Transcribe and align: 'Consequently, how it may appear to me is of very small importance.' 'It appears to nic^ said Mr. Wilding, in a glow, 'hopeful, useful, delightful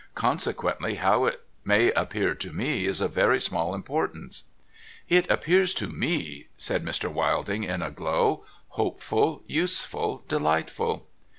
'Consequently, 0.25 0.95
how 0.95 1.25
it 1.25 1.43
may 1.63 1.91
appear 1.91 2.33
to 2.33 2.51
me 2.51 2.87
is 2.87 3.01
of 3.01 3.13
very 3.13 3.39
small 3.39 3.75
importance.' 3.75 4.45
'It 5.07 5.29
appears 5.29 5.75
to 5.75 5.89
nic^ 5.89 6.47
said 6.57 6.83
Mr. 6.83 7.07
Wilding, 7.13 7.63
in 7.63 7.83
a 7.83 7.91
glow, 7.91 8.43
'hopeful, 8.69 9.43
useful, 9.45 10.23
delightful 10.27 11.05